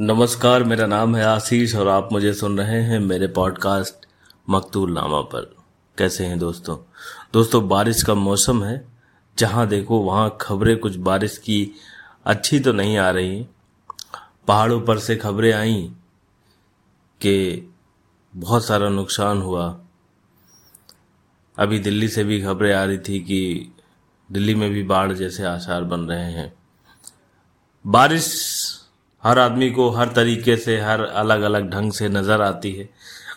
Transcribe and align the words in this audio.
नमस्कार, 0.00 0.64
मेरा 0.64 0.86
नाम 0.86 1.16
है 1.16 1.24
आशीष 1.24 1.74
और 1.74 1.88
आप 1.88 2.08
मुझे 2.12 2.34
सुन 2.34 2.58
रहे 2.58 2.82
हैं 2.82 2.98
मेरे 2.98 3.26
पॉडकास्ट 3.26 4.06
मकतूल 4.50 4.92
नामा 4.92 5.20
पर। 5.20 5.56
कैसे 5.98 6.26
हैं 6.26 6.38
दोस्तों? 6.38 6.78
दोस्तों, 7.32 7.68
बारिश 7.68 8.02
का 8.02 8.14
मौसम 8.14 8.64
है। 8.64 8.88
जहाँ 9.38 9.66
देखो, 9.66 9.98
वहाँ 9.98 10.38
खबरें 10.40 10.78
कुछ 10.78 10.96
बारिश 10.96 11.38
की 11.38 11.72
अच्छी 12.26 12.60
तो 12.60 12.72
नहीं 12.72 12.98
आ 12.98 13.10
रही 13.10 13.46
पहाड़ों 14.48 14.80
पर 14.80 14.98
से 14.98 15.16
खबरें 15.16 15.52
आई 15.52 15.92
कि 17.20 17.68
बहुत 18.36 18.64
सारा 18.64 18.88
नुकसान 18.88 19.42
हुआ। 19.42 19.80
अभी 21.58 21.78
दिल्ली 21.78 22.08
से 22.08 22.24
भी 22.24 22.42
खबरें 22.42 22.74
आ 22.74 22.84
रही 22.84 22.98
थी 22.98 23.20
कि 23.20 23.72
दिल्ली 24.32 24.54
में 24.54 24.70
भी 24.70 24.82
बाढ़ 24.82 25.12
जैसे 25.12 25.44
आसार 25.44 25.84
बन 25.84 26.00
रहे 26.00 26.32
हैं। 26.32 26.54
बारिश 27.86 28.58
हर 29.24 29.38
आदमी 29.38 29.70
को 29.70 29.88
हर 29.90 30.08
तरीके 30.08 30.56
से, 30.56 30.78
हर 30.80 31.00
अलग 31.00 31.42
अलग 31.42 31.70
ढंग 31.70 31.92
से 31.92 32.08
नज़र 32.08 32.42
आती 32.42 32.72
है। 32.72 32.88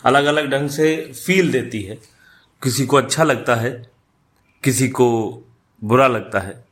अलग 0.06 0.26
अलग 0.26 0.50
ढंग 0.52 0.70
से 0.70 0.96
फील 1.16 1.52
देती 1.52 1.82
है। 1.82 1.98
किसी 2.62 2.86
को 2.86 2.98
अच्छा 2.98 3.24
लगता 3.24 3.56
है, 3.56 3.72
किसी 4.64 4.88
को 4.90 5.08
बुरा 5.82 6.08
लगता 6.08 6.40
है। 6.40 6.64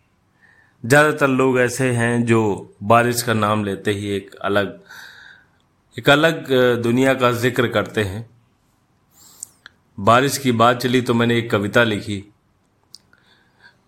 ज़्यादातर 0.84 1.28
लोग 1.28 1.60
ऐसे 1.60 1.90
हैं 1.92 2.26
जो 2.26 2.42
बारिश 2.84 3.22
का 3.24 3.34
नाम 3.34 3.64
लेते 3.64 3.92
ही 3.92 4.10
एक 4.10 4.36
अलग 4.36 4.80
एक 5.98 6.10
अलग 6.10 6.52
दुनिया 6.82 7.14
का 7.14 7.32
ज़िक्र 7.32 7.68
करते 7.68 8.04
हैं। 8.04 8.30
बारिश 9.98 10.38
की 10.38 10.52
बात 10.54 10.82
चली 10.82 11.02
तो 11.02 11.14
मैंने 11.14 11.38
एक 11.38 11.50
कविता 11.52 11.84
लिखी। 11.84 12.24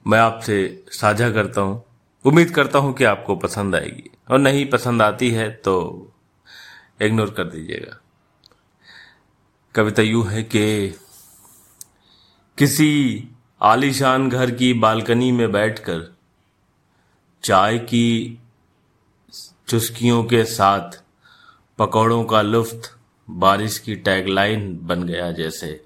मैं 0.08 0.20
आपसे 0.20 0.84
साझा 0.91 1.30
करता 1.32 1.62
हूँ। 1.62 1.84
उम्मीद 2.26 2.52
करता 2.52 2.80
हूँ 2.80 2.94
कि 2.94 3.04
आपको 3.04 3.36
पसंद 3.36 3.76
आएगी। 3.76 4.10
और 4.32 4.40
नहीं 4.40 4.70
पसंद 4.70 5.02
आती 5.02 5.32
है 5.32 5.50
तो 5.52 6.14
इग्नोर 7.02 7.30
कर 7.30 7.44
दीजिएगा। 7.44 8.00
कविता 9.76 10.02
यूँ 10.02 10.26
है 10.28 10.44
कि 10.44 10.96
किसी 12.58 13.30
आलीशान 13.62 14.30
घर 14.30 14.52
की 14.52 14.74
बालकनी 14.74 15.32
में 15.32 15.52
बैठकर 15.52 16.16
चाय 17.44 17.80
की 17.80 18.40
चुस्कियों 19.68 20.24
के 20.24 20.44
साथ 20.44 21.04
पकौड़ों 21.78 22.24
का 22.24 22.41
लुफ्त 22.41 22.98
बारिश 23.30 23.80
की 23.80 23.96
टैगलाइन 23.96 24.80
बन 24.84 25.04
गया 25.04 25.32
जैसे। 25.32 25.85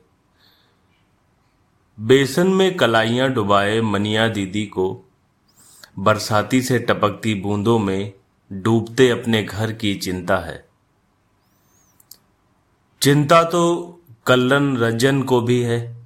बेसन 1.99 2.47
में 2.47 2.77
कलाइयाँ 2.77 3.29
डुबाए 3.29 3.81
मनिया 3.81 4.27
दीदी 4.27 4.65
को 4.65 5.04
बरसाती 5.99 6.61
से 6.61 6.79
टपकती 6.79 7.35
बूंदों 7.35 7.79
में 7.79 8.13
डूबते 8.51 9.09
अपने 9.09 9.43
घर 9.43 9.73
की 9.73 9.95
चिंता 9.95 10.37
है। 10.37 10.69
चिंता 13.01 13.43
तो 13.43 13.91
कल्लन 14.25 14.77
रंजन 14.77 15.23
को 15.23 15.41
भी 15.41 15.61
है, 15.61 16.05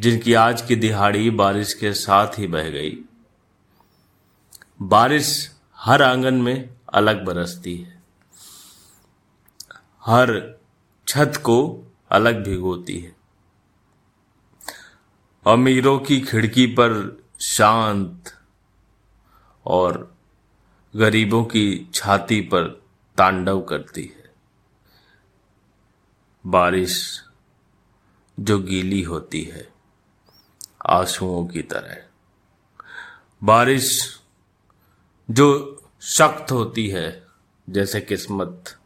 जिनकी 0.00 0.34
आज 0.34 0.62
की 0.62 0.76
दिहाड़ी 0.76 1.30
बारिश 1.30 1.74
के 1.74 1.92
साथ 1.92 2.28
ही 2.38 2.46
बह 2.46 2.68
गई। 2.68 2.98
बारिश 4.82 5.56
हर 5.76 6.02
आँगन 6.02 6.34
में 6.34 6.70
अलग 6.94 7.24
बरसती 7.24 7.76
है। 7.76 8.02
हर 10.04 10.58
छत 11.08 11.32
को 11.36 11.82
अलग 12.10 12.44
भिगोती 12.44 12.98
है। 12.98 13.16
अमीरों 15.46 15.98
की 15.98 16.20
खिड़की 16.20 16.66
पर 16.66 17.22
शांत 17.40 18.35
और 19.66 20.16
गरीबों 20.96 21.44
की 21.44 21.90
छाती 21.94 22.40
पर 22.40 22.68
तांडव 23.16 23.60
करती 23.60 24.02
है। 24.02 24.32
बारिश 26.46 27.24
जो 28.40 28.58
गीली 28.58 29.02
होती 29.02 29.42
है, 29.42 29.72
आंसुओं 30.86 31.46
की 31.46 31.62
तरह। 31.62 32.04
बारिश 33.42 34.20
जो 35.30 35.76
सख्त 36.00 36.52
होती 36.52 36.88
है, 36.88 37.26
जैसे 37.70 38.00
किस्मत। 38.00 38.78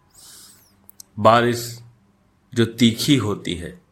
बारिश 1.18 1.82
जो 2.54 2.64
तीखी 2.64 3.16
होती 3.16 3.54
है, 3.54 3.82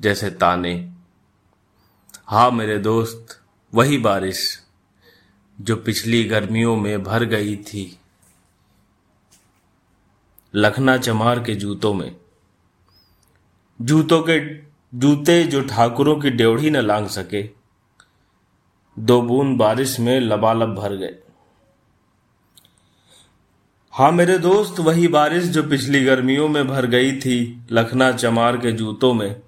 जैसे 0.00 0.30
ताने। 0.30 0.92
हाँ 2.26 2.50
मेरे 2.50 2.78
दोस्त, 2.78 3.42
वही 3.74 3.98
बारिश 3.98 4.65
जो 5.60 5.76
पिछली 5.76 6.24
गर्मियों 6.24 6.76
में 6.76 7.02
भर 7.02 7.24
गई 7.24 7.56
थी। 7.56 7.98
लखना 10.54 10.96
चमार 10.96 11.40
के 11.40 11.54
जूतों 11.54 11.94
में। 11.94 12.16
जूतों 13.82 14.22
के, 14.22 14.54
जूते 14.98 15.44
जो 15.44 15.62
ठाकुरों 15.62 16.20
की 16.20 16.30
ड्योढ़ी 16.30 16.70
न 16.70 16.76
लांग 16.76 17.06
सके, 17.06 17.50
दो 18.98 19.22
बूंद 19.22 19.58
बारिश 19.58 20.00
में 20.00 20.20
लबालब 20.20 20.74
भर 20.74 20.96
गए। 20.96 21.14
हाँ 23.92 24.12
मेरे 24.12 24.38
दोस्त, 24.38 24.80
वही 24.80 25.08
बारिश 25.08 25.44
जो 25.44 25.62
पिछली 25.62 26.04
गर्मियों 26.04 26.48
में 26.48 26.68
भर 26.68 26.86
गई 26.86 27.12
थी 27.12 27.66
लखना 27.70 28.12
चमार 28.12 28.56
के 28.56 28.72
जूतों 28.72 29.14
में, 29.14 29.40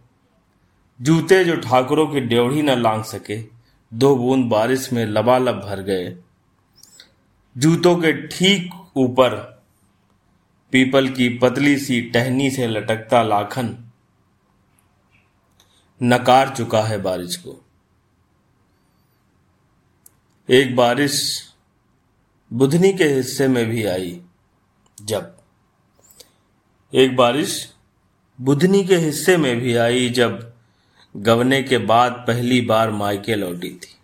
जूते 1.01 1.45
जो 1.45 1.57
ठाकुरों 1.57 2.07
की 2.07 2.21
ड्योढ़ी 2.21 2.63
न 2.63 2.71
लांग 2.71 3.05
सके। 3.05 3.58
दो 3.95 4.17
बूंद 4.17 4.51
बारिश 4.51 4.93
में 4.93 5.07
लबालब 5.07 5.55
भर 5.55 5.81
गए। 5.81 6.17
जूतों 7.57 7.97
के 7.97 8.13
ठीक 8.27 8.71
ऊपर 8.97 9.63
पीपल 10.71 11.09
की 11.09 11.29
पतली 11.39 11.79
सी 11.79 12.03
टहनी 12.03 12.51
से 12.51 12.67
लटकता 12.67 13.23
लाखन 13.23 13.91
नकार 16.03 16.55
चुका 16.57 16.83
है 16.83 17.03
बारिश 17.03 17.37
को। 17.37 17.65
एक 20.51 20.77
बारिश 20.77 21.45
बुधनी 22.53 22.93
के 22.93 23.05
हिस्से 23.05 23.49
में 23.49 23.67
भी 23.67 23.85
आई 23.85 24.23
जब। 25.05 25.39
एक 26.95 27.17
बारिश 27.17 27.75
बुधनी 28.41 28.85
के 28.85 28.97
हिस्से 28.97 29.37
में 29.37 29.61
भी 29.61 29.77
आई 29.77 30.09
जब। 30.09 30.48
गवने 31.19 31.63
के 31.63 31.79
बाद 31.79 32.13
पहली 32.13 32.61
बार 32.61 32.91
मायके 32.91 33.35
लौटी 33.35 33.71
थी। 33.71 33.97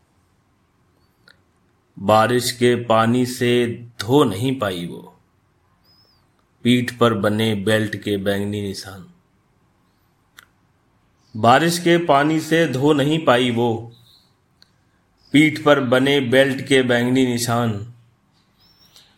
बारिश 1.99 2.53
के 2.53 2.85
पानी 2.85 3.27
से 3.27 3.67
धो 4.01 4.25
नहीं 4.25 4.59
पाई 4.59 4.87
वो। 4.87 5.21
पीठ 6.63 6.99
पर 6.99 7.15
बने 7.15 7.55
बेल्ट 7.55 7.97
के 7.97 8.17
बैंगनी 8.17 8.63
निशान। 8.63 9.11
बारिश 11.37 11.79
के 11.79 11.99
पानी 11.99 12.41
से 12.41 12.67
धो 12.67 12.93
नहीं 12.93 13.25
पाई 13.25 13.51
वो। 13.51 13.93
पीठ 15.33 15.63
पर 15.63 15.81
बने 15.81 16.21
बेल्ट 16.21 16.67
के 16.67 16.83
बैंगनी 16.83 17.27
निशान। 17.27 17.95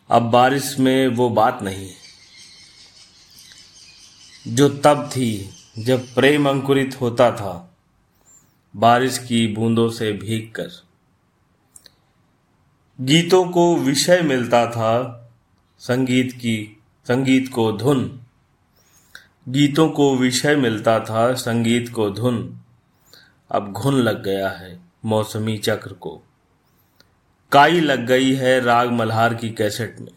अब 0.09 0.23
बारिश 0.23 0.79
में 0.79 1.07
वो 1.07 1.29
बात 1.29 1.59
नहीं। 1.61 1.89
जो 4.47 4.69
तब 4.69 5.09
थी, 5.11 5.49
जब 5.79 6.15
प्रेम 6.15 6.49
अंकुरित 6.49 7.01
होता 7.01 7.31
था 7.31 7.63
बारिश 8.77 9.17
की 9.17 9.47
बूंदों 9.47 9.89
से 9.89 10.13
भीग 10.13 10.51
कर 10.51 10.69
गीतों 13.01 13.49
को 13.49 13.75
विषय 13.75 14.21
मिलता 14.21 14.71
था, 14.71 15.23
संगीत 15.79 16.31
की, 16.31 16.83
संगीत 17.07 17.53
को 17.53 17.71
धुन। 17.71 18.21
गीतों 19.49 19.89
को 19.89 20.15
विषय 20.15 20.55
मिलता 20.55 20.99
था, 20.99 21.33
संगीत 21.33 21.89
को 21.89 22.09
धुन। 22.09 22.59
अब 23.51 23.71
घुन 23.71 23.93
लग 23.95 24.23
गया 24.23 24.49
है 24.49 24.79
मौसमी 25.05 25.57
चक्र 25.57 25.93
को। 25.93 26.21
काई 27.51 27.79
लग 27.79 28.05
गई 28.05 28.33
है 28.33 28.59
राग 28.59 28.91
मल्हार 28.91 29.35
की 29.35 29.49
कैसेट 29.49 29.99
में। 29.99 30.11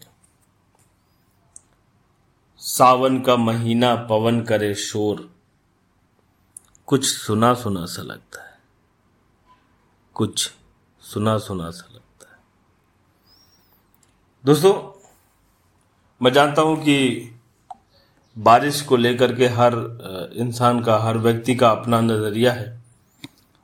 सावन 2.57 3.21
का 3.21 3.35
महीना 3.35 3.95
पवन 3.95 4.41
करे 4.41 4.75
शोर। 4.75 5.35
कुछ 6.85 7.05
सुना 7.05 7.53
सुना 7.53 7.85
सा 7.85 8.01
लगता 8.01 8.43
है। 8.43 8.50
कुछ 10.21 10.51
सुना 11.01 11.37
सुना 11.37 11.69
सा 11.71 11.93
लगता 11.93 12.31
है। 12.31 12.37
दोस्तों, 14.45 14.73
मैं 16.21 16.33
जानता 16.33 16.61
हूँ 16.61 16.75
कि 16.83 17.31
बारिश 18.37 18.81
को 18.81 18.95
लेकर 18.95 19.35
के 19.35 19.47
हर 19.47 19.73
इंसान 20.35 20.83
का, 20.83 20.97
हर 20.97 21.17
व्यक्ति 21.17 21.55
का 21.55 21.71
अपना 21.71 22.01
नज़रिया 22.01 22.53
है, 22.53 22.81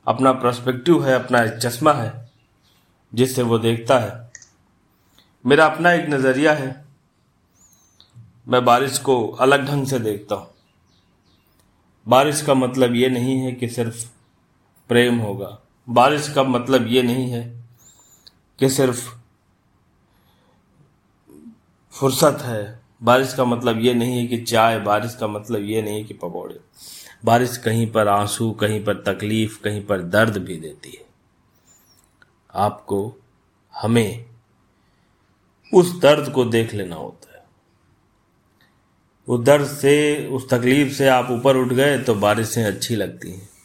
अपना 0.06 0.32
पर्सपेक्टिव 0.32 1.06
है, 1.06 1.24
अपना 1.24 1.42
एक 1.42 1.52
चश्मा 1.52 1.92
है, 1.92 2.30
जिससे 3.14 3.42
वो 3.42 3.58
देखता 3.58 3.98
है। 3.98 4.30
मेरा 5.46 5.66
अपना 5.66 5.92
एक 5.92 6.08
नज़रिया 6.08 6.52
है। 6.52 6.84
मैं 8.48 8.64
बारिश 8.64 8.98
को 8.98 9.28
अलग 9.28 9.66
ढंग 9.66 9.86
से 9.86 9.98
देखता 9.98 10.34
हूँ। 10.34 10.50
बारिश 12.08 12.42
का 12.42 12.54
मतलब 12.54 12.94
ये 12.94 13.08
नहीं 13.08 13.38
है 13.38 13.52
कि 13.52 13.68
सिर्फ़ 13.68 14.06
प्रेम 14.88 15.18
होगा। 15.18 15.58
बारिश 15.88 16.32
का 16.34 16.42
मतलब 16.42 16.86
ये 16.86 17.02
नहीं 17.02 17.30
है 17.30 17.64
कि 18.58 18.68
सिर्फ़ 18.68 19.14
फुर्सत 21.90 22.38
है। 22.40 22.80
बारिश 23.02 23.34
का 23.34 23.44
मतलब 23.44 23.80
ये 23.80 23.94
नहीं 23.94 24.18
है 24.18 24.26
कि 24.26 24.38
चाय, 24.38 24.80
बारिश 24.80 25.14
का 25.14 25.26
मतलब 25.26 25.62
ये 25.62 25.82
नहीं 25.82 25.94
है 25.94 26.04
कि 26.04 26.14
पकौड़े। 26.14 26.60
बारिश 27.24 27.56
कहीं 27.56 27.92
पर 27.92 28.08
आँसू, 28.08 28.50
कहीं 28.50 28.84
पर 28.84 28.94
तकलीफ़, 28.94 29.60
कहीं 29.60 29.86
पर 29.86 30.02
दर्द 30.02 30.36
भी 30.36 30.56
देती 30.56 30.90
है। 30.90 31.04
आपको, 32.54 33.14
हमें 33.74 34.26
उस 35.74 36.00
दर्द 36.00 36.32
को 36.32 36.44
देख 36.44 36.74
लेना 36.74 36.96
होता 36.96 37.38
है। 37.38 37.44
उस 39.28 39.44
दर्द 39.44 39.66
से, 39.66 40.26
उस 40.26 40.50
तकलीफ़ 40.50 40.92
से 40.92 41.08
आप 41.08 41.28
ऊपर 41.30 41.56
उठ 41.56 41.68
गए 41.68 41.98
तो 41.98 42.14
बारिशें 42.14 42.64
अच्छी 42.64 42.96
लगती 42.96 43.32
हैं। 43.32 43.57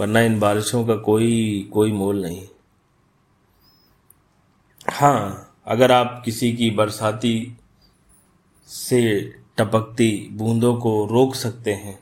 वरना 0.00 0.20
इन 0.20 0.38
बारिशों 0.40 0.84
का 0.86 0.94
कोई 0.96 1.70
कोई 1.72 1.92
मोल 1.92 2.22
नहीं। 2.22 2.46
हाँ 4.90 5.56
अगर 5.66 5.92
आप 5.92 6.22
किसी 6.24 6.52
की 6.52 6.70
बरसाती 6.70 7.56
से 8.68 9.00
टपकती 9.58 10.28
बूंदों 10.32 10.74
को 10.76 10.92
रोक 11.06 11.34
सकते 11.34 11.72
हैं 11.74 11.98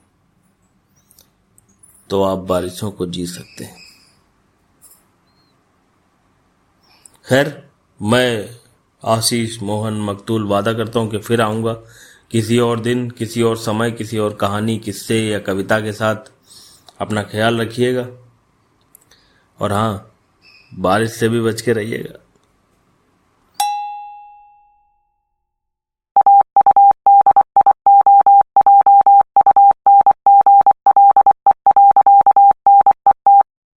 तो 2.11 2.23
आप 2.23 2.39
बारिशों 2.39 2.91
को 2.91 3.07
जी 3.07 3.27
सकते 3.27 3.65
हैं। 3.65 3.77
खैर, 7.29 7.69
मैं 8.01 8.57
आशीष 9.03 9.63
मोहन 9.63 10.01
मकतूल 10.03 10.47
वादा 10.47 10.73
करता 10.73 11.01
हूँ 11.01 11.11
कि 11.11 11.19
फिर 11.19 11.41
आऊँगा। 11.41 11.73
किसी 12.31 12.59
और 12.59 12.81
दिन, 12.81 13.09
किसी 13.11 13.43
और 13.43 13.57
समय, 13.57 13.91
किसी 13.91 14.19
और 14.19 14.35
कहानी, 14.35 14.79
किस्से 14.79 15.21
या 15.21 15.39
कविता 15.39 15.81
के 15.81 15.93
साथ 15.93 16.31
अपना 17.01 17.23
ख्याल 17.23 17.61
रखिएगा। 17.61 18.09
और 19.61 19.73
हाँ 19.73 20.15
बारिश 20.75 21.13
से 21.13 21.29
भी 21.29 21.41
बच 21.41 21.61
के 21.61 21.73
रहिएगा। 21.73 22.28